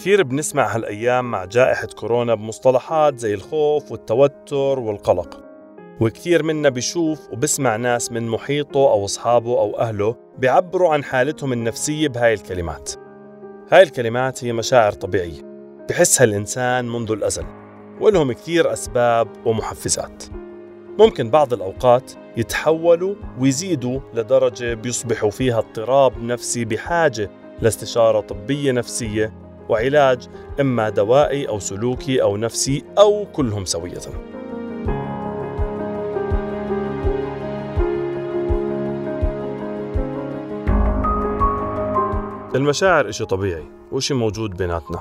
[0.00, 5.44] كثير بنسمع هالأيام مع جائحة كورونا بمصطلحات زي الخوف والتوتر والقلق.
[6.00, 12.08] وكثير منا بيشوف وبسمع ناس من محيطه أو أصحابه أو أهله بيعبروا عن حالتهم النفسية
[12.08, 12.92] بهاي الكلمات.
[13.72, 15.42] هاي الكلمات هي مشاعر طبيعية
[15.88, 17.44] بحسها الإنسان منذ الأزل
[18.00, 20.24] ولهم كثير أسباب ومحفزات.
[20.98, 29.39] ممكن بعض الأوقات يتحولوا ويزيدوا لدرجة بيصبحوا فيها اضطراب نفسي بحاجة لاستشارة طبية نفسية
[29.70, 30.28] وعلاج
[30.60, 34.00] إما دوائي أو سلوكي أو نفسي أو كلهم سوية.
[42.54, 44.98] المشاعر إشي طبيعي وإشي موجود بيناتنا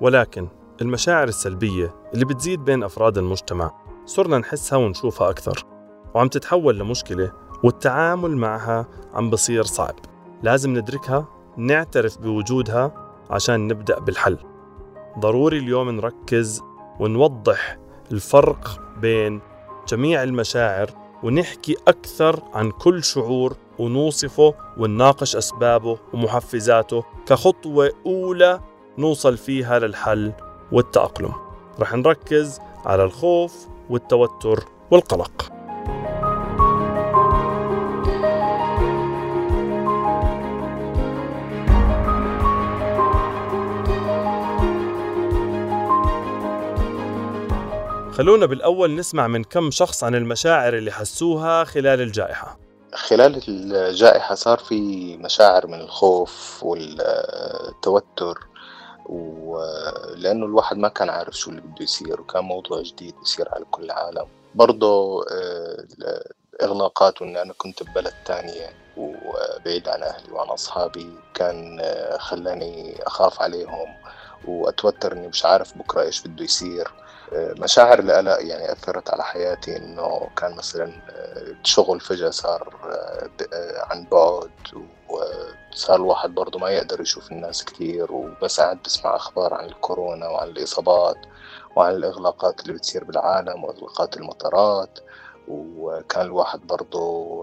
[0.00, 0.48] ولكن
[0.82, 3.70] المشاعر السلبية اللي بتزيد بين أفراد المجتمع
[4.06, 5.66] صرنا نحسها ونشوفها أكثر
[6.14, 7.32] وعم تتحول لمشكلة
[7.64, 9.94] والتعامل معها عم بصير صعب.
[10.42, 14.38] لازم ندركها نعترف بوجودها عشان نبدأ بالحل.
[15.18, 16.62] ضروري اليوم نركز
[17.00, 17.78] ونوضح
[18.12, 19.40] الفرق بين
[19.88, 20.90] جميع المشاعر
[21.22, 28.60] ونحكي أكثر عن كل شعور ونوصفه ونناقش أسبابه ومحفزاته كخطوة أولى
[28.98, 30.32] نوصل فيها للحل
[30.72, 31.32] والتأقلم.
[31.80, 35.55] رح نركز على الخوف والتوتر والقلق.
[48.16, 52.58] خلونا بالأول نسمع من كم شخص عن المشاعر اللي حسوها خلال الجائحة.
[52.94, 58.38] خلال الجائحة صار في مشاعر من الخوف والتوتر
[59.06, 63.84] ولأنه الواحد ما كان عارف شو اللي بده يصير وكان موضوع جديد يصير على كل
[63.84, 64.26] العالم.
[64.54, 65.24] برضه
[66.60, 71.80] الإغلاقات وإن أنا كنت ببلد تانية وبعيد عن أهلي وعن أصحابي كان
[72.18, 73.88] خلاني أخاف عليهم
[74.48, 76.88] وأتوتر إني مش عارف بكرة إيش بده يصير.
[77.32, 80.92] مشاعر القلق يعني أثرت على حياتي إنه كان مثلا
[81.64, 82.74] الشغل فجأة صار
[83.90, 84.50] عن بعد
[85.08, 90.48] وصار الواحد برضه ما يقدر يشوف الناس كتير وبس قاعد بسمع أخبار عن الكورونا وعن
[90.48, 91.16] الإصابات
[91.76, 94.98] وعن الإغلاقات اللي بتصير بالعالم وإغلاقات المطارات.
[95.48, 97.42] وكان الواحد برضه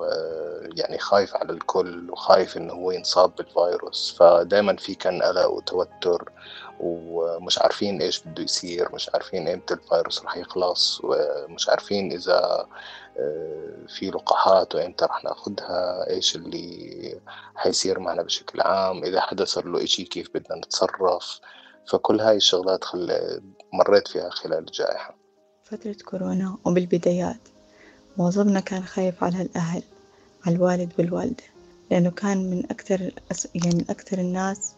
[0.77, 4.15] يعني خايف على الكل وخايف إنه هو ينصاب بالفيروس.
[4.19, 6.31] فدائما في كان قلق وتوتر
[6.79, 12.67] ومش عارفين إيش بده يصير مش عارفين إمتى الفيروس رح يخلص ومش عارفين إذا
[13.87, 17.19] في لقاحات وإمتى رح ناخدها إيش اللي
[17.55, 21.39] حيصير معنا بشكل عام إذا حدا صار له إشي كيف بدنا نتصرف.
[21.87, 23.41] فكل هاي الشغلات خل...
[23.73, 25.15] مريت فيها خلال الجائحة.
[25.63, 27.52] فترة كورونا وبالبدايات.
[28.17, 29.83] معظمنا كان خايف على الأهل
[30.45, 31.43] على الوالد والوالدة
[31.91, 33.11] لأنه كان من أكثر
[33.55, 34.71] يعني من الناس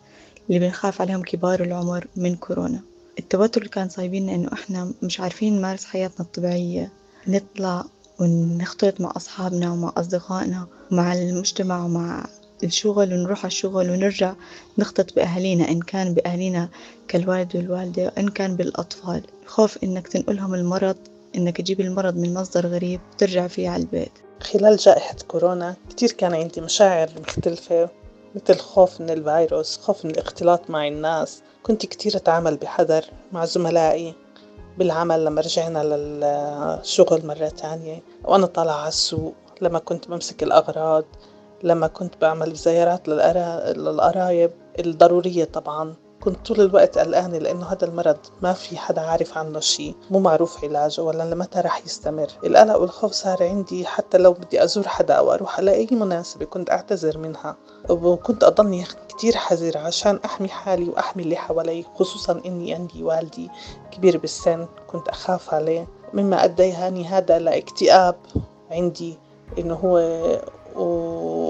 [0.49, 2.79] اللي بنخاف عليهم كبار العمر من كورونا.
[3.19, 6.89] التوتر اللي كان صايبيننا إنه إحنا مش عارفين نمارس حياتنا الطبيعية
[7.27, 7.85] نطلع
[8.19, 12.25] ونختلط مع أصحابنا ومع أصدقائنا ومع المجتمع ومع
[12.63, 14.33] الشغل ونروح على الشغل ونرجع
[14.77, 16.69] نختلط بأهالينا إن كان بأهالينا
[17.07, 19.23] كالوالد والوالدة وإن كان بالأطفال.
[19.45, 20.95] خوف إنك تنقلهم المرض
[21.35, 24.11] إنك تجيب المرض من مصدر غريب وترجع فيه على البيت.
[24.41, 27.89] خلال جائحة كورونا كتير كان عندي مشاعر مختلفة
[28.35, 31.41] مثل خوف من الفيروس خوف من الاختلاط مع الناس.
[31.63, 34.13] كنت كتير أتعامل بحذر مع زملائي
[34.77, 38.01] بالعمل لما رجعنا للشغل مرة تانية.
[38.23, 41.05] وأنا طالعة على السوق لما كنت بمسك الأغراض
[41.63, 45.95] لما كنت بعمل زيارات للقرايب الضرورية طبعا.
[46.25, 50.63] كنت طول الوقت قلقانة لأنه هذا المرض ما في حدا عارف عنه شيء مو معروف
[50.63, 52.27] علاجه ولا لمتى رح يستمر.
[52.43, 56.69] القلق والخوف صار عندي حتى لو بدي أزور حدا أو أروح على أي مناسبة كنت
[56.69, 57.57] أعتذر منها.
[57.89, 63.49] وكنت أضلني كتير حذرة عشان أحمي حالي وأحمي اللي حوالي خصوصا إني عندي والدي
[63.91, 65.87] كبير بالسن كنت أخاف عليه.
[66.13, 68.15] مما أديهاني هذا لاكتئاب
[68.71, 69.17] عندي
[69.59, 69.99] إنه هو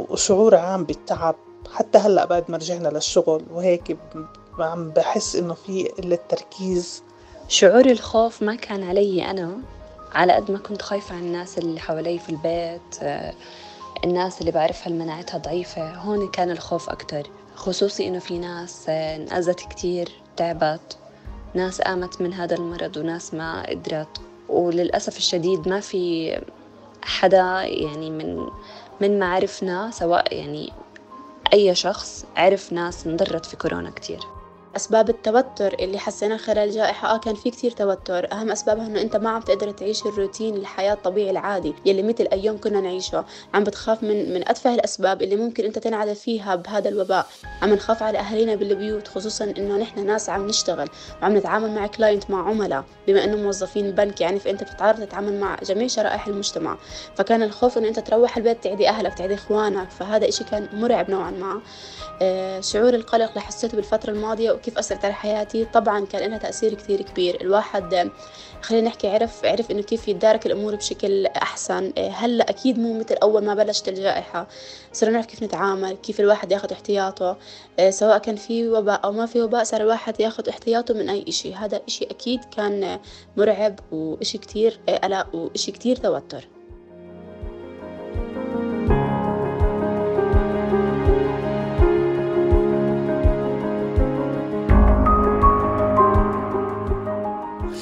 [0.09, 1.35] وشعور عام بالتعب.
[1.73, 3.97] حتى هلأ بعد ما رجعنا للشغل وهيك
[4.59, 7.03] عم بحس إنه في قلة تركيز
[7.47, 9.57] شعور الخوف ما كان علي أنا
[10.13, 13.25] على قد ما كنت خايفة على الناس اللي حوالي في البيت
[14.03, 15.95] الناس اللي بعرفها مناعتها ضعيفة.
[15.95, 20.97] هون كان الخوف أكتر خصوصي إنه في ناس انأذت كتير تعبت
[21.53, 24.21] ناس قامت من هذا المرض وناس ما قدرت.
[24.49, 26.35] وللأسف الشديد ما في
[27.01, 28.47] حدا يعني من
[29.01, 30.73] من معارفنا سواء يعني
[31.53, 34.19] أي شخص عرف ناس انضرت في كورونا كتير.
[34.75, 37.15] أسباب التوتر اللي حسيناه خلال الجائحة.
[37.15, 38.31] آه كان في كتير توتر.
[38.31, 42.57] أهم أسبابها إنه أنت ما عم تقدر تعيش الروتين الحياة الطبيعي العادي يلي مثل أيام
[42.57, 43.25] كنا نعيشه.
[43.53, 47.27] عم بتخاف من من أتفه الأسباب اللي ممكن أنت تنعدى فيها بهذا الوباء.
[47.61, 50.89] عم نخاف على أهالينا بالبيوت خصوصا إنه نحن ناس عم نشتغل
[51.21, 54.21] وعم نتعامل مع كلاينت مع عملاء بما إنه موظفين بنك.
[54.21, 56.77] يعني فأنت بتتعرض تتعامل مع جميع شرائح المجتمع.
[57.15, 59.89] فكان الخوف إنه أنت تروح البيت تعدي أهلك تعدي إخوانك.
[59.89, 61.61] فهذا إشي كان مرعب نوعا ما.
[62.21, 64.51] آه، شعور القلق اللي حسيته بالفترة الماضية.
[64.65, 67.41] وكيف أثرت على حياتي؟ طبعا كان لها تأثير كثير كبير.
[67.41, 68.11] الواحد
[68.61, 71.93] خلينا نحكي عرف عرف إنه كيف يتدارك الأمور بشكل أحسن.
[71.97, 74.47] آه، هلأ أكيد مو مثل أول ما بلشت الجائحة.
[74.93, 77.37] صرنا نعرف كيف نتعامل كيف الواحد ياخذ احتياطه.
[77.79, 81.25] آه، سواء كان في وباء أو ما في وباء صار الواحد ياخذ احتياطه من أي
[81.27, 81.53] إشي.
[81.53, 82.99] هذا إشي أكيد كان
[83.37, 86.54] مرعب وإشي كتير قلق وإشي كتير توتر.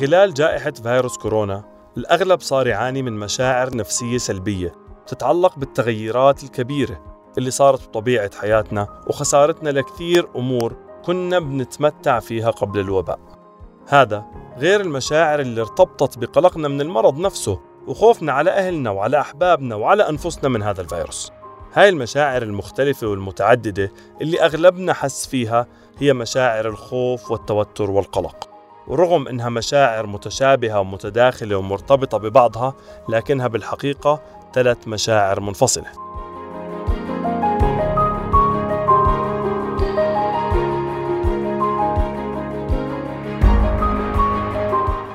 [0.03, 1.63] خلال جائحة فيروس كورونا
[1.97, 4.73] الأغلب صار يعاني من مشاعر نفسية سلبية
[5.07, 7.03] تتعلق بالتغيرات الكبيرة
[7.37, 13.19] اللي صارت بطبيعة حياتنا وخسارتنا لكثير أمور كنا بنتمتع فيها قبل الوباء.
[13.87, 14.25] هذا
[14.57, 20.49] غير المشاعر اللي ارتبطت بقلقنا من المرض نفسه وخوفنا على أهلنا وعلى أحبابنا وعلى أنفسنا
[20.49, 21.31] من هذا الفيروس.
[21.73, 23.91] هاي المشاعر المختلفة والمتعددة
[24.21, 25.67] اللي أغلبنا حس فيها
[25.97, 28.52] هي مشاعر الخوف والتوتر والقلق.
[28.87, 32.73] ورغم إنها مشاعر متشابهة ومتداخلة ومرتبطة ببعضها
[33.09, 34.21] لكنها بالحقيقة
[34.53, 36.03] ثلاث مشاعر منفصلة.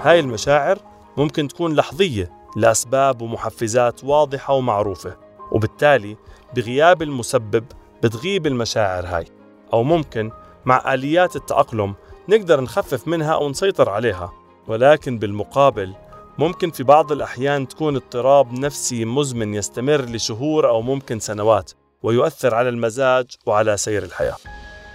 [0.03, 0.79] هاي المشاعر
[1.17, 5.17] ممكن تكون لحظية لأسباب ومحفزات واضحة ومعروفة
[5.53, 6.17] وبالتالي
[6.57, 7.65] بغياب المسبب
[8.03, 9.25] بتغيب المشاعر هاي
[9.73, 10.31] أو ممكن
[10.65, 11.95] مع آليات التأقلم
[12.29, 14.33] نقدر نخفف منها أو نسيطر عليها
[14.67, 15.95] ولكن بالمقابل
[16.39, 21.73] ممكن في بعض الأحيان تكون اضطراب نفسي مزمن يستمر لشهور أو ممكن سنوات
[22.03, 24.37] ويؤثر على المزاج وعلى سير الحياة.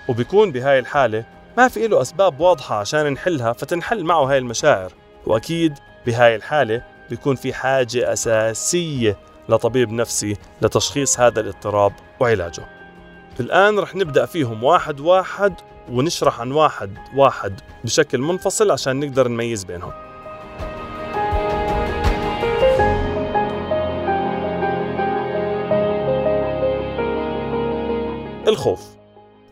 [0.10, 1.26] وبيكون بهاي الحالة
[1.58, 4.94] ما في له أسباب واضحة عشان نحلها فتنحل معه هاي المشاعر.
[5.26, 5.74] وأكيد
[6.06, 9.18] بهاي الحالة بيكون في حاجة أساسية
[9.50, 12.66] لطبيب نفسي لتشخيص هذا الاضطراب وعلاجه.
[13.40, 15.54] الآن رح نبدأ فيهم واحد واحد
[15.92, 19.92] ونشرح عن واحد واحد بشكل منفصل عشان نقدر نميز بينهم.
[28.48, 28.96] الخوف.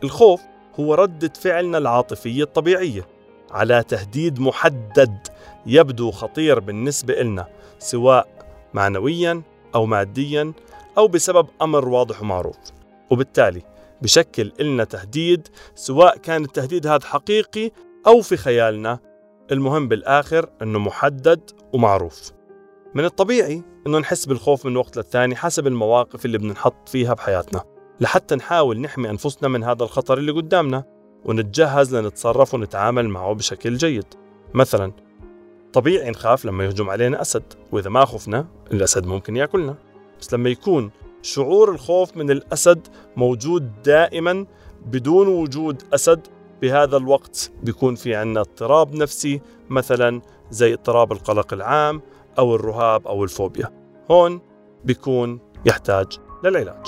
[0.03, 0.41] الخوف
[0.79, 3.07] هو ردة فعلنا العاطفية الطبيعية
[3.51, 5.27] على تهديد محدد
[5.65, 7.47] يبدو خطير بالنسبة إلنا
[7.79, 8.27] سواء
[8.73, 9.41] معنويا
[9.75, 10.53] أو ماديا
[10.97, 12.57] أو بسبب أمر واضح ومعروف.
[13.09, 13.61] وبالتالي
[14.01, 17.71] بشكل إلنا تهديد سواء كان التهديد هذا حقيقي
[18.07, 18.99] أو في خيالنا.
[19.51, 22.31] المهم بالآخر أنه محدد ومعروف.
[22.95, 27.63] من الطبيعي أنه نحس بالخوف من وقت للثاني حسب المواقف اللي بننحط فيها بحياتنا.
[27.99, 30.83] لحتى نحاول نحمي أنفسنا من هذا الخطر اللي قدامنا
[31.25, 34.05] ونتجهز لنتصرف ونتعامل معه بشكل جيد.
[34.53, 34.91] مثلا
[35.73, 39.75] طبيعي نخاف لما يهجم علينا أسد وإذا ما خفنا الأسد ممكن يأكلنا.
[40.19, 42.87] بس لما يكون شعور الخوف من الأسد
[43.17, 44.45] موجود دائما
[44.85, 46.27] بدون وجود أسد.
[46.61, 50.21] بهذا الوقت بيكون في عنا اضطراب نفسي مثلا
[50.51, 52.01] زي اضطراب القلق العام
[52.39, 53.69] أو الرهاب أو الفوبيا.
[54.11, 54.41] هون
[54.85, 56.87] بيكون يحتاج للعلاج.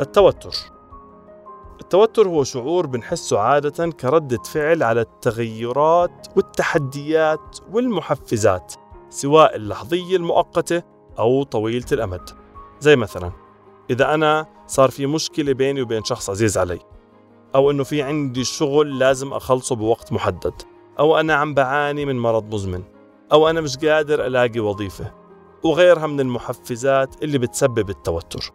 [0.00, 0.79] التوتر.
[1.80, 8.74] التوتر هو شعور بنحسه عادة كردة فعل على التغيرات والتحديات والمحفزات
[9.10, 10.82] سواء اللحظية المؤقتة
[11.18, 12.30] أو طويلة الأمد.
[12.80, 13.32] زي مثلا
[13.90, 16.78] إذا أنا صار في مشكلة بيني وبين شخص عزيز علي
[17.54, 20.54] أو إنه في عندي شغل لازم أخلصه بوقت محدد
[20.98, 22.82] أو أنا عم بعاني من مرض مزمن
[23.32, 25.12] أو أنا مش قادر ألاقي وظيفة
[25.64, 28.52] وغيرها من المحفزات اللي بتسبب التوتر.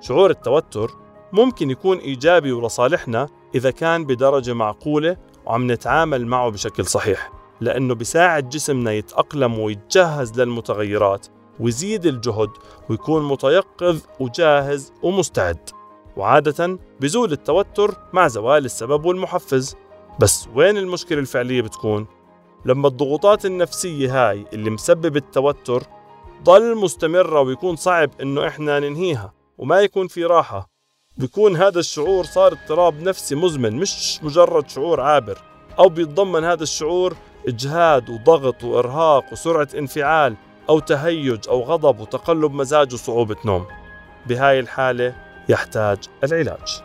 [0.00, 0.90] شعور التوتر
[1.32, 5.16] ممكن يكون إيجابي ولصالحنا إذا كان بدرجة معقولة
[5.46, 11.26] وعم نتعامل معه بشكل صحيح لأنه بيساعد جسمنا يتأقلم ويتجهز للمتغيرات
[11.60, 12.50] ويزيد الجهد
[12.90, 15.70] ويكون متيقظ وجاهز ومستعد.
[16.16, 19.76] وعادة بزول التوتر مع زوال السبب والمحفز.
[20.20, 22.06] بس وين المشكلة الفعلية بتكون؟
[22.64, 25.82] لما الضغوطات النفسية هاي اللي مسبب التوتر
[26.42, 30.77] ضل مستمرة ويكون صعب إنه إحنا ننهيها وما يكون في راحة.
[31.18, 35.38] بيكون هذا الشعور صار اضطراب نفسي مزمن مش مجرد شعور عابر
[35.78, 37.16] أو بيتضمن هذا الشعور
[37.48, 40.36] إجهاد وضغط وإرهاق وسرعة انفعال
[40.68, 43.66] أو تهيج أو غضب وتقلب مزاج وصعوبة نوم.
[44.26, 45.14] بهاي الحالة
[45.48, 46.82] يحتاج العلاج.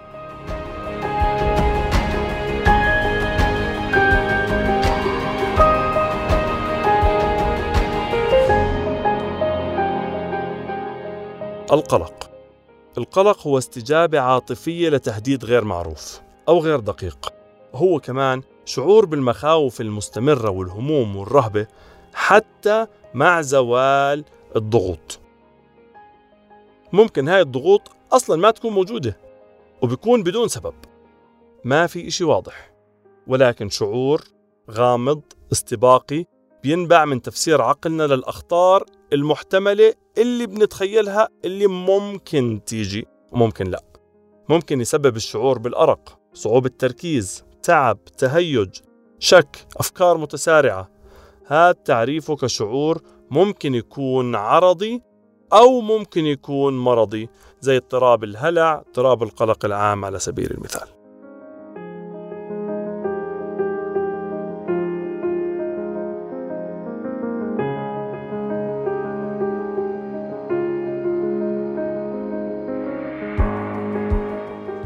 [11.72, 12.33] القلق.
[12.98, 17.34] القلق هو استجابة عاطفية لتهديد غير معروف أو غير دقيق.
[17.74, 21.68] هو كمان شعور بالمخاوف المستمرة والهموم والرهبة
[22.14, 24.24] حتى مع زوال
[24.56, 25.20] الضغوط.
[26.94, 27.82] ممكن هاي الضغوط
[28.12, 29.18] أصلا ما تكون موجودة
[29.82, 30.74] وبيكون بدون سبب.
[31.64, 32.72] ما في إشي واضح
[33.28, 34.24] ولكن شعور
[34.72, 35.22] غامض
[35.52, 36.26] استباقي
[36.64, 43.84] بينبع من تفسير عقلنا للأخطار المحتملة اللي بنتخيلها اللي ممكن تيجي وممكن لا.
[44.50, 48.70] ممكن يسبب الشعور بالأرق صعوبة تركيز تعب تهيج
[49.20, 50.90] شك أفكار متسارعة.
[51.48, 53.02] هذا تعريفه كشعور
[53.32, 55.02] ممكن يكون عرضي
[55.54, 57.30] أو ممكن يكون مرضي
[57.62, 61.03] زي اضطراب الهلع اضطراب القلق العام على سبيل المثال.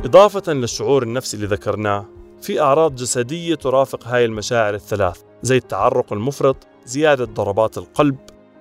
[0.07, 2.05] إضافة للشعور النفسي اللي ذكرناه
[2.41, 8.17] في أعراض جسدية ترافق هاي المشاعر الثلاث زي التعرق المفرط زيادة ضربات القلب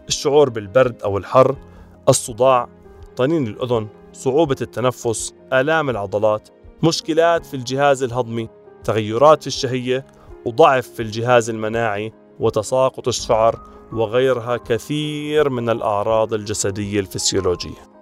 [0.08, 1.56] الشعور بالبرد أو الحر
[2.08, 2.68] الصداع
[3.16, 6.48] طنين الأذن صعوبة التنفس آلام العضلات
[6.82, 8.48] مشكلات في الجهاز الهضمي
[8.84, 10.06] تغيرات في الشهية
[10.44, 13.60] وضعف في الجهاز المناعي وتساقط الشعر
[13.92, 17.96] وغيرها كثير من الأعراض الجسدية الفسيولوجية.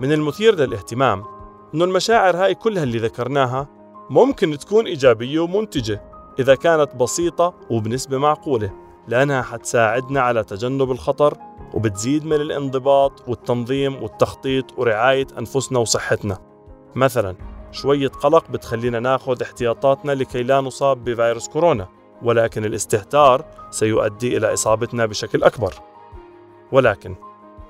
[0.00, 1.39] من المثير للاهتمام
[1.74, 3.68] أن المشاعر هاي كلها اللي ذكرناها
[4.10, 6.02] ممكن تكون إيجابية ومنتجة
[6.38, 8.72] إذا كانت بسيطة وبنسبة معقولة
[9.08, 11.38] لأنها حتساعدنا على تجنب الخطر
[11.74, 16.38] وبتزيد من الانضباط والتنظيم والتخطيط ورعاية أنفسنا وصحتنا.
[16.94, 17.36] مثلا
[17.72, 21.88] شوية قلق بتخلينا ناخذ احتياطاتنا لكي لا نصاب بفيروس كورونا
[22.22, 25.74] ولكن الاستهتار سيؤدي إلى إصابتنا بشكل أكبر.
[26.72, 27.14] ولكن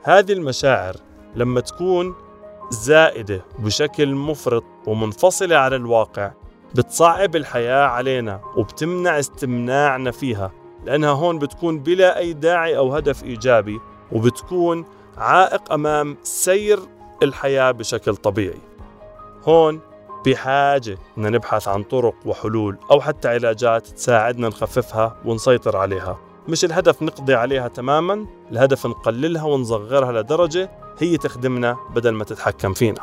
[0.03, 0.97] هذه المشاعر
[1.37, 2.15] لما تكون
[2.71, 6.33] زائدة بشكل مفرط ومنفصلة عن الواقع
[6.75, 10.53] بتصعب الحياة علينا وبتمنع استمناعنا فيها
[10.85, 13.81] لأنها هون بتكون بلا أي داعي أو هدف إيجابي
[14.13, 14.85] وبتكون
[15.17, 16.79] عائق أمام سير
[17.23, 18.61] الحياة بشكل طبيعي.
[19.45, 19.81] هون
[20.27, 26.19] بحاجة أن نبحث عن طرق وحلول أو حتى علاجات تساعدنا نخففها ونسيطر عليها.
[26.51, 33.01] مش الهدف نقضي عليها تماما الهدف نقللها ونصغرها لدرجة هي تخدمنا بدل ما تتحكم فينا.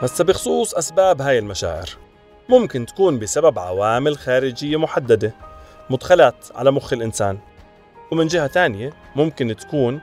[0.00, 1.88] هسا بخصوص أسباب هاي المشاعر.
[2.48, 5.34] ممكن تكون بسبب عوامل خارجية محددة
[5.90, 7.38] مدخلات على مخ الإنسان.
[8.12, 10.00] ومن جهة تانية ممكن تكون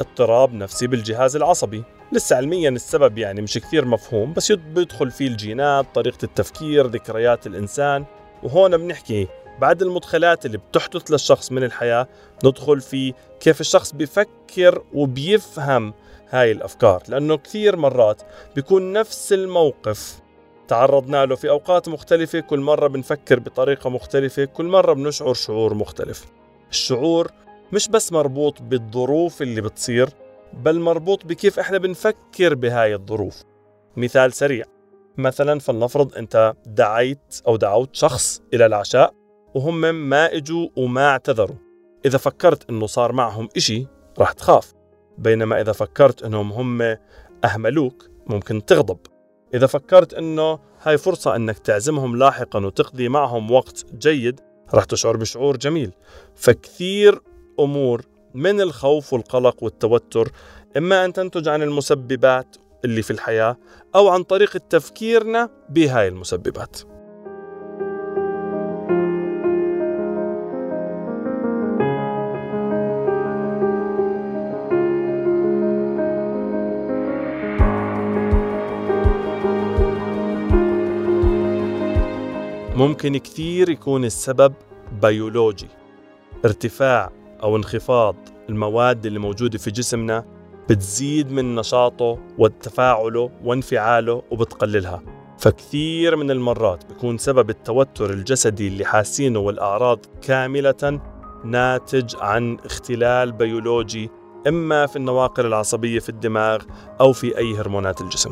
[0.00, 1.84] اضطراب نفسي بالجهاز العصبي.
[2.12, 8.04] لسه علميا السبب يعني مش كثير مفهوم بس بيدخل فيه الجينات طريقة التفكير ذكريات الإنسان
[8.42, 9.28] وهون بنحكي
[9.60, 12.08] بعد المدخلات اللي بتحدث للشخص من الحياة
[12.44, 15.94] ندخل في كيف الشخص بيفكر وبيفهم
[16.30, 18.22] هاي الأفكار لأنه كثير مرات
[18.54, 20.20] بيكون نفس الموقف.
[20.68, 26.24] تعرضنا له في أوقات مختلفة كل مرة بنفكر بطريقة مختلفة كل مرة بنشعر شعور مختلف.
[26.70, 27.30] الشعور
[27.72, 30.08] مش بس مربوط بالظروف اللي بتصير
[30.54, 33.42] بل مربوط بكيف إحنا بنفكر بهاي الظروف.
[33.96, 34.64] مثال سريع.
[35.18, 39.14] مثلا فلنفرض أنت دعيت أو دعوت شخص إلى العشاء
[39.54, 41.56] وهم ما إجوا وما اعتذروا.
[42.06, 43.86] إذا فكرت إنه صار معهم إشي
[44.18, 44.72] راح تخاف.
[45.18, 46.96] بينما إذا فكرت إنهم هم
[47.44, 48.98] أهملوك ممكن تغضب.
[49.54, 54.40] إذا فكرت إنه هاي فرصة إنك تعزمهم لاحقا وتقضي معهم وقت جيد
[54.74, 55.92] راح تشعر بشعور جميل.
[56.34, 57.20] فكثير
[57.60, 60.32] أمور من الخوف والقلق والتوتر
[60.76, 63.56] إما أن تنتج عن المسببات اللي في الحياة
[63.94, 66.76] أو عن طريقة تفكيرنا بهاي المسببات.
[82.76, 84.54] ممكن كثير يكون السبب
[85.02, 85.68] بيولوجي
[86.44, 88.16] ارتفاع أو انخفاض
[88.48, 90.24] المواد اللي موجودة في جسمنا
[90.70, 95.02] بتزيد من نشاطه وتفاعله وانفعاله وبتقللها.
[95.38, 101.00] فكثير من المرات بيكون سبب التوتر الجسدي اللي حاسينه والأعراض كاملة
[101.44, 104.10] ناتج عن اختلال بيولوجي
[104.48, 106.62] إما في النواقل العصبية في الدماغ
[107.00, 108.30] أو في أي هرمونات الجسم.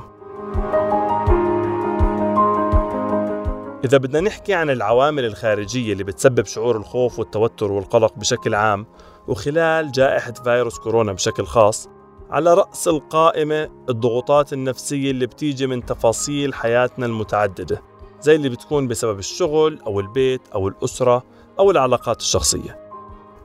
[3.84, 8.86] إذا بدنا نحكي عن العوامل الخارجية اللي بتسبب شعور الخوف والتوتر والقلق بشكل عام
[9.28, 11.88] وخلال جائحة فيروس كورونا بشكل خاص
[12.30, 17.82] على رأس القائمة الضغوطات النفسية اللي بتيجي من تفاصيل حياتنا المتعددة
[18.20, 21.22] زي اللي بتكون بسبب الشغل أو البيت أو الأسرة
[21.58, 22.78] أو العلاقات الشخصية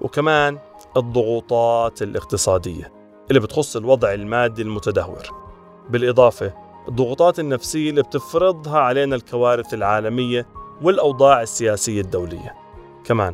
[0.02, 0.60] وكمان
[0.98, 2.94] الضغوطات الاقتصادية
[3.30, 5.46] اللي بتخص الوضع المادي المتدهور.
[5.90, 10.48] بالإضافة الضغوطات النفسية اللي بتفرضها علينا الكوارث العالمية
[10.82, 12.56] والأوضاع السياسية الدولية.
[13.04, 13.34] كمان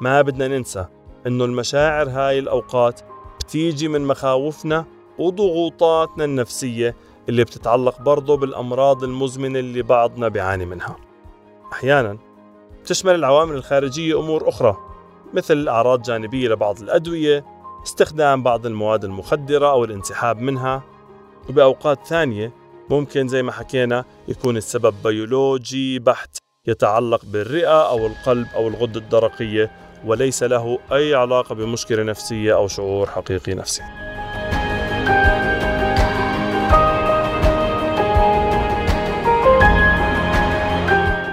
[0.00, 0.86] ما بدنا ننسى
[1.26, 3.00] إنه المشاعر هاي الأوقات
[3.40, 4.84] بتيجي من مخاوفنا
[5.18, 6.96] وضغوطاتنا النفسية
[7.28, 10.96] اللي بتتعلق برضه بالأمراض المزمنة اللي بعضنا بيعاني منها.
[11.72, 12.18] أحيانا
[12.84, 14.76] تشمل العوامل الخارجية أمور أخرى
[15.34, 17.44] مثل أعراض جانبية لبعض الأدوية
[17.84, 20.82] استخدام بعض المواد المخدرة أو الانسحاب منها
[21.48, 22.59] وبأوقات ثانية
[22.90, 29.70] ممكن زي ما حكينا يكون السبب بيولوجي بحت يتعلق بالرئة أو القلب أو الغدة الدرقية
[30.04, 33.82] وليس له أي علاقة بمشكلة نفسية أو شعور حقيقي نفسي.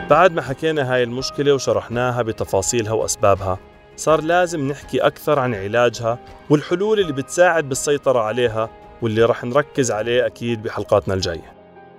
[0.09, 3.59] بعد ما حكينا هاي المشكلة وشرحناها بتفاصيلها وأسبابها
[3.95, 8.69] صار لازم نحكي أكثر عن علاجها والحلول اللي بتساعد بالسيطرة عليها
[9.01, 11.53] واللي رح نركز عليه أكيد بحلقاتنا الجاية.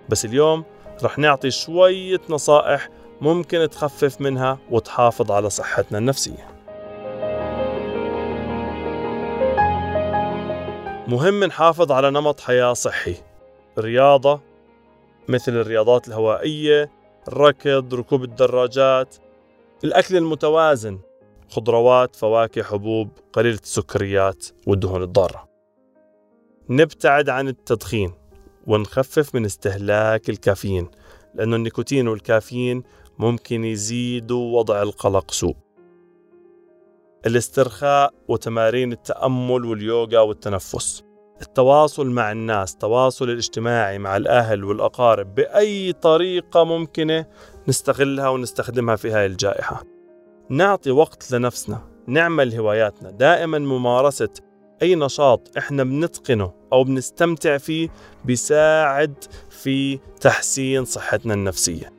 [0.08, 0.64] بس اليوم
[1.02, 2.88] رح نعطي شوية نصائح
[3.20, 6.48] ممكن تخفف منها وتحافظ على صحتنا النفسية.
[11.08, 13.14] مهم نحافظ على نمط حياة صحي.
[13.78, 14.40] رياضة
[15.28, 16.90] مثل الرياضات الهوائية
[17.28, 19.16] الركض ركوب الدراجات
[19.84, 20.98] الأكل المتوازن
[21.50, 25.47] خضروات فواكه حبوب قليلة السكريات والدهون الضارة.
[26.70, 28.12] نبتعد عن التدخين
[28.66, 30.88] ونخفف من استهلاك الكافيين
[31.34, 32.82] لأنه النيكوتين والكافيين
[33.18, 35.56] ممكن يزيدوا وضع القلق سوء.
[37.26, 41.02] الاسترخاء وتمارين التأمل واليوغا والتنفس.
[41.42, 47.26] التواصل مع الناس التواصل الاجتماعي مع الأهل والأقارب بأي طريقة ممكنة
[47.68, 49.84] نستغلها ونستخدمها في هاي الجائحة.
[50.50, 53.10] نعطي وقت لنفسنا نعمل هواياتنا.
[53.10, 54.30] دائما ممارسة
[54.82, 57.88] أي نشاط إحنا بنتقنه أو بنستمتع فيه
[58.24, 61.92] بيساعد في تحسين صحتنا النفسية.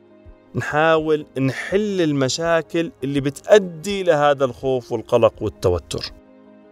[0.54, 6.04] نحاول نحل المشاكل اللي بتأدي لهذا الخوف والقلق والتوتر.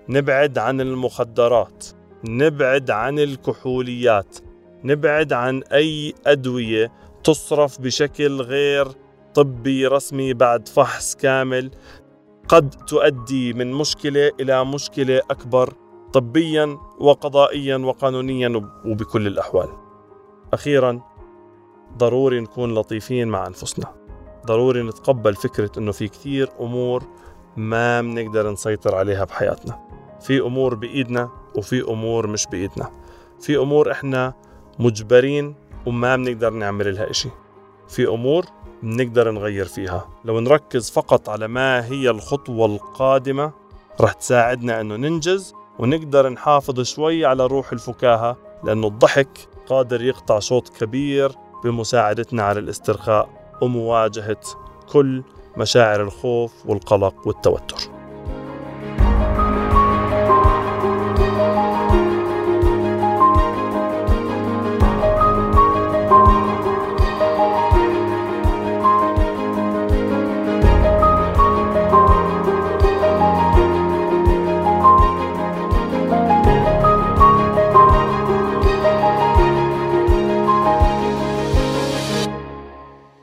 [0.08, 1.86] نبعد عن المخدرات
[2.24, 4.38] نبعد عن الكحوليات
[4.84, 6.92] نبعد عن أي أدوية
[7.24, 8.88] تصرف بشكل غير
[9.34, 11.70] طبي رسمي بعد فحص كامل
[12.48, 15.74] قد تؤدي من مشكلة إلى مشكلة أكبر
[16.12, 19.68] طبيا وقضائيا وقانونيا وبكل الأحوال.
[20.52, 21.00] أخيرا
[21.96, 23.94] ضروري نكون لطيفين مع أنفسنا.
[24.46, 27.02] ضروري نتقبل فكرة أنه في كثير أمور
[27.56, 29.88] ما بنقدر نسيطر عليها بحياتنا.
[30.20, 32.90] في أمور بإيدنا وفي أمور مش بإيدنا.
[33.40, 34.34] في أمور إحنا
[34.78, 35.54] مجبرين
[35.86, 37.28] وما بنقدر نعمل لها إشي.
[37.88, 38.44] في أمور
[38.82, 40.08] بنقدر نغير فيها.
[40.24, 43.52] لو نركز فقط على ما هي الخطوة القادمة
[44.00, 50.68] رح تساعدنا أنه ننجز ونقدر نحافظ شوي على روح الفكاهة لأنه الضحك قادر يقطع شوط
[50.68, 51.32] كبير
[51.64, 53.28] بمساعدتنا على الاسترخاء
[53.62, 54.40] ومواجهة
[54.92, 55.22] كل
[55.56, 57.97] مشاعر الخوف والقلق والتوتر.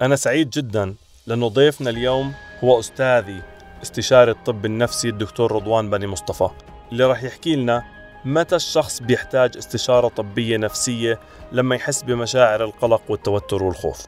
[0.06, 0.96] أنا سعيد جدا
[1.28, 3.42] لأنه ضيفنا اليوم هو أستاذي
[3.84, 6.50] استشاري الطب النفسي الدكتور رضوان بني مصطفى
[6.92, 7.84] اللي راح يحكي لنا
[8.26, 11.20] متى الشخص بيحتاج استشارة طبية نفسية
[11.52, 14.06] لما يحس بمشاعر القلق والتوتر والخوف.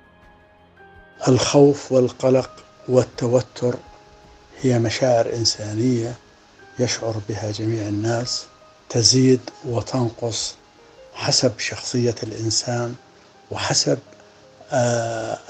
[1.28, 2.52] الخوف والقلق
[2.90, 3.76] والتوتر
[4.62, 6.14] هي مشاعر إنسانية
[6.80, 8.46] يشعر بها جميع الناس
[8.90, 10.56] تزيد وتنقص
[11.14, 12.96] حسب شخصية الإنسان
[13.52, 14.00] وحسب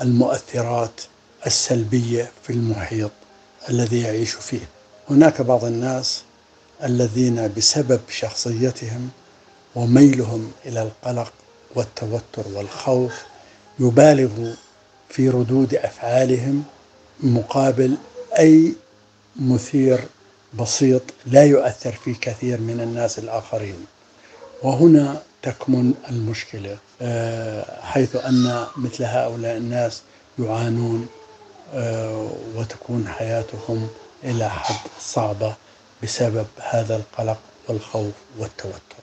[0.01, 1.01] المؤثرات
[1.45, 3.11] السلبية في المحيط
[3.69, 4.69] الذي يعيش فيه.
[5.09, 6.23] هناك بعض الناس
[6.83, 9.09] الذين بسبب شخصيتهم
[9.75, 11.33] وميلهم إلى القلق
[11.75, 13.13] والتوتر والخوف
[13.79, 14.53] يبالغوا
[15.09, 16.63] في ردود أفعالهم
[17.19, 17.97] مقابل
[18.39, 18.73] أي
[19.35, 19.99] مثير
[20.59, 23.85] بسيط لا يؤثر في كثير من الناس الآخرين.
[24.63, 30.01] وهنا تكمن المشكلة آه، حيث أن مثل هؤلاء الناس
[30.39, 31.07] يعانون
[31.73, 33.87] آه، وتكون حياتهم
[34.23, 35.55] إلى حد صعبة
[36.03, 38.97] بسبب هذا القلق والخوف والتوتر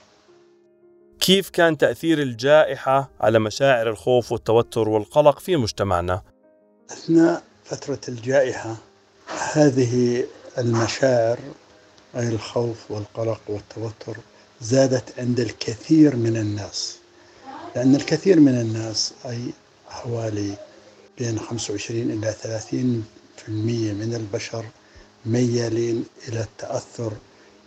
[1.19, 6.21] كيف كان تأثير الجائحة على مشاعر الخوف والتوتر والقلق في مجتمعنا؟
[6.91, 8.75] أثناء فترة الجائحة
[9.53, 10.23] هذه
[10.57, 11.37] المشاعر
[12.15, 14.17] أي الخوف والقلق والتوتر
[14.61, 16.95] زادت عند الكثير من الناس.
[17.75, 19.53] لأن الكثير من الناس أي
[19.89, 20.55] حوالي
[21.17, 23.05] بين 25 إلى 30
[23.37, 24.65] في المية من البشر
[25.25, 27.13] ميالين إلى التأثر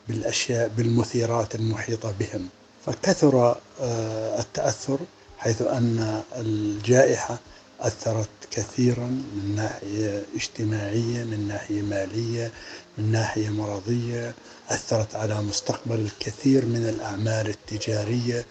[0.08, 2.48] بالأشياء بالمثيرات المحيطة بهم.
[2.86, 4.98] فكثر آه، التأثر
[5.38, 7.38] حيث أن الجائحة
[7.80, 12.52] أثرت كثيرا من ناحية اجتماعية من ناحية مالية
[12.98, 14.34] من ناحية مرضية.
[14.70, 18.44] أثرت على مستقبل الكثير من الأعمال التجارية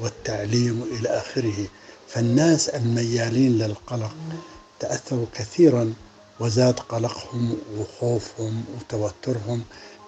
[0.00, 1.66] والتعليم إلى آخره.
[2.08, 4.14] فالناس الميالين للقلق
[4.80, 5.94] تأثروا كثيرا
[6.40, 9.62] وزاد قلقهم وخوفهم وتوترهم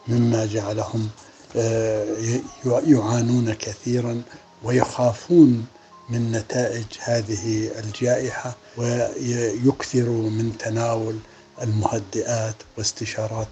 [0.09, 1.09] مما جعلهم
[1.57, 2.41] آه،
[2.87, 4.23] يعانون كثيرا
[4.65, 5.67] ويخافون
[6.09, 11.17] من نتائج هذه الجائحة ويكثروا من تناول
[11.63, 13.49] المهدئات واستشارات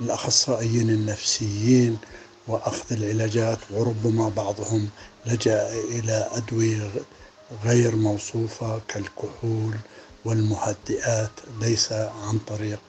[0.00, 1.98] الأخصائيين النفسيين
[2.48, 4.88] وأخذ العلاجات وربما بعضهم
[5.26, 6.90] لجأ إلى أدوية
[7.64, 9.74] غير موصوفة كالكحول
[10.24, 12.80] والمهدئات ليس عن طريق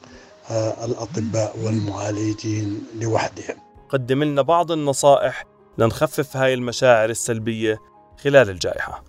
[0.49, 3.55] آه، الأطباء والمعالجين لوحدهم.
[3.89, 5.45] قدم لنا بعض النصائح
[5.77, 7.79] لنخفف هاي المشاعر السلبية
[8.25, 9.03] خلال الجائحة.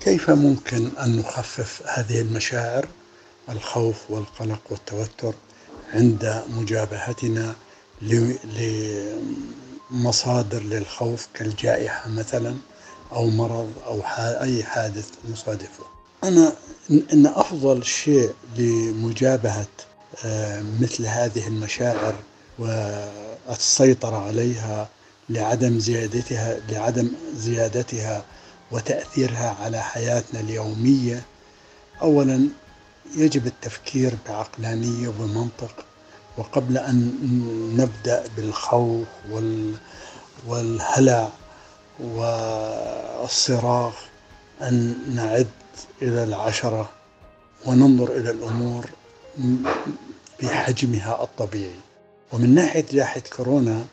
[0.00, 2.86] كيف ممكن أن نخفف هذه المشاعر
[3.48, 5.34] الخوف والقلق والتوتر
[5.94, 7.54] عند مجابهتنا
[9.90, 12.56] لمصادر للخوف كالجائحة مثلا
[13.12, 15.84] أو مرض أو أي حادث مصادفه
[16.24, 16.52] أنا
[16.90, 19.66] إن أفضل شيء لمجابهة
[20.24, 22.14] آه، مثل هذه المشاعر
[22.58, 24.88] والسيطرة عليها
[25.28, 28.24] لعدم زيادتها لعدم زيادتها
[28.72, 31.22] وتأثيرها على حياتنا اليومية.
[32.02, 32.48] أولا
[33.16, 35.84] يجب التفكير بعقلانية وبمنطق
[36.38, 37.12] وقبل أن
[37.76, 39.06] نبدأ بالخوف
[40.46, 41.28] والهلع
[42.00, 43.94] والصراخ
[44.62, 45.48] أن نعد
[46.02, 46.90] إلى العشرة
[47.66, 48.90] وننظر إلى الأمور
[50.42, 51.80] بحجمها الطبيعي.
[52.32, 53.84] ومن ناحية جائحة كورونا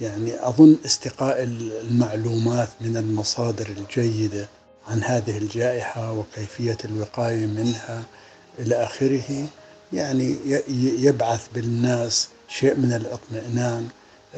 [0.00, 4.48] يعني أظن استقاء المعلومات من المصادر الجيدة
[4.88, 8.02] عن هذه الجائحة وكيفية الوقاية منها
[8.58, 9.46] إلى آخره
[9.92, 10.36] يعني
[10.98, 13.88] يبعث بالناس شيء من الاطمئنان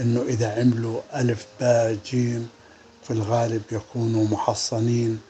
[0.00, 2.48] أنه إذا عملوا ألف باء جيم
[3.02, 5.20] في الغالب يكونوا محصنين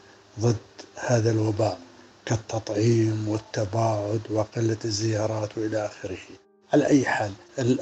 [0.40, 0.56] ضد
[0.96, 1.78] هذا الوباء
[2.26, 6.45] كالتطعيم والتباعد وقلة الزيارات وإلى آخره.
[6.72, 7.32] على أي حال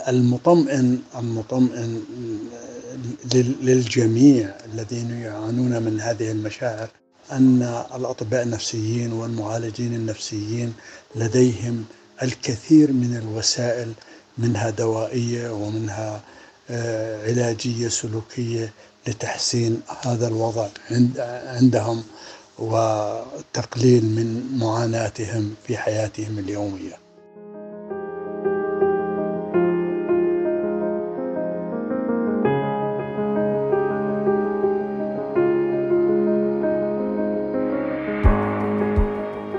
[0.09, 2.03] المطمئن المطمئن
[3.63, 6.89] للجميع الذين يعانون من هذه المشاعر
[7.33, 7.63] أن
[7.95, 10.73] الأطباء النفسيين والمعالجين النفسيين
[11.15, 11.85] لديهم
[12.23, 13.93] الكثير من الوسائل
[14.39, 16.21] منها دوائية ومنها
[16.71, 18.73] آه، علاجية سلوكية
[19.07, 20.69] لتحسين هذا الوضع
[21.47, 22.03] عندهم
[22.59, 27.04] وتقليل من معاناتهم في حياتهم اليومية.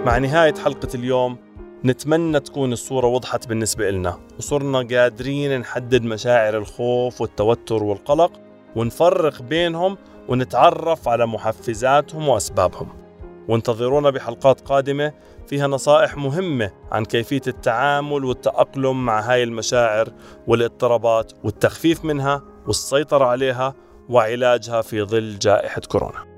[0.06, 1.38] مع نهاية حلقة اليوم
[1.86, 8.32] نتمنى تكون الصورة وضحت بالنسبة لنا وصرنا قادرين نحدد مشاعر الخوف والتوتر والقلق
[8.76, 12.90] ونفرق بينهم ونتعرف على محفزاتهم وأسبابهم.
[13.48, 15.14] وانتظرونا بحلقات قادمة
[15.48, 20.10] فيها نصائح مهمة عن كيفية التعامل والتأقلم مع هاي المشاعر
[20.48, 23.74] والاضطرابات والتخفيف منها والسيطرة عليها
[24.10, 26.35] وعلاجها في ظل جائحة كورونا.